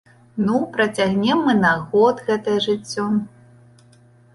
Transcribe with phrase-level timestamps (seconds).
[0.45, 3.11] Ну, працягнем мы на год гэтае жыццё.